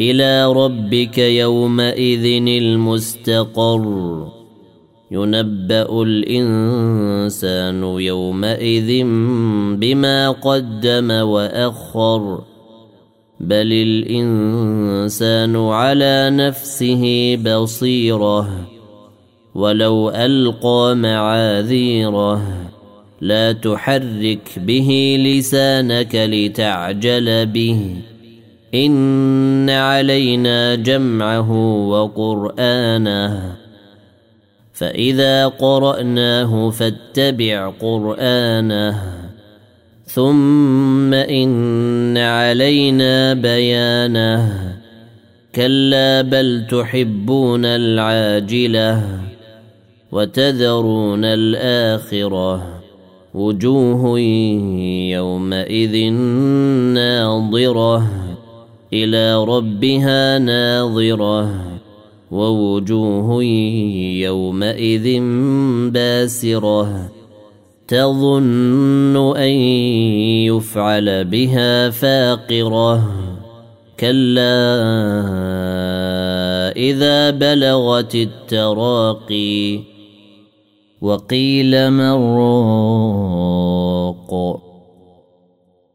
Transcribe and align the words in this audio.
إلى 0.00 0.52
ربك 0.52 1.18
يومئذ 1.18 2.42
المستقر. 2.48 4.28
ينبأ 5.10 6.02
الإنسان 6.02 7.82
يومئذ 7.82 9.04
بما 9.76 10.30
قدم 10.30 11.10
وأخر. 11.10 12.44
بل 13.40 13.72
الإنسان 13.72 15.56
على 15.56 16.30
نفسه 16.30 17.36
بصيرة. 17.36 18.48
ولو 19.54 20.10
ألقى 20.10 20.96
معاذيره 20.96 22.42
لا 23.20 23.52
تحرك 23.52 24.48
به 24.56 25.16
لسانك 25.20 26.14
لتعجل 26.14 27.46
به. 27.46 27.96
إن 28.74 29.70
علينا 29.70 30.74
جمعه 30.74 31.52
وقرآنه. 31.88 33.56
فإذا 34.72 35.46
قرأناه 35.46 36.70
فاتبع 36.70 37.72
قرآنه. 37.80 39.02
ثم 40.04 41.14
إن 41.14 42.18
علينا 42.18 43.34
بيانه. 43.34 44.76
كلا 45.54 46.22
بل 46.22 46.66
تحبون 46.70 47.64
العاجلة 47.64 49.02
وتذرون 50.12 51.24
الآخرة. 51.24 52.80
وجوه 53.34 54.18
يومئذ 55.10 56.12
ناظرة. 56.92 58.27
إلى 58.92 59.44
ربها 59.44 60.38
ناظرة 60.38 61.54
ووجوه 62.30 63.44
يومئذ 64.24 65.20
باسرة 65.90 67.10
تظن 67.88 69.36
أن 69.36 69.52
يفعل 70.48 71.24
بها 71.24 71.90
فاقرة 71.90 73.12
كلا 74.00 74.78
إذا 76.76 77.30
بلغت 77.30 78.14
التراقي 78.14 79.80
وقيل 81.00 81.90
من 81.90 82.36
راق 82.36 83.48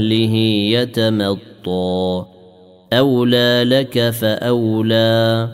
أهله 0.00 0.34
يتمطى. 0.80 2.24
أولى 2.92 3.64
لك 3.66 4.10
فأولى. 4.10 5.48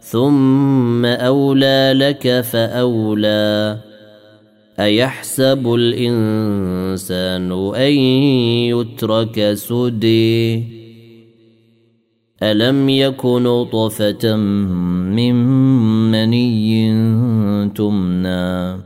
ثم 0.00 1.06
أولى 1.06 1.92
لك 1.96 2.40
فأولى. 2.40 3.78
أيحسب 4.80 5.74
الإنسان 5.74 7.52
أن 7.74 7.92
يترك 8.72 9.52
سدي؟ 9.54 10.64
ألم 12.42 12.88
يك 12.88 13.24
نطفة 13.24 14.36
من 14.36 15.34
مني 16.10 16.90
تمنى؟ 17.74 18.85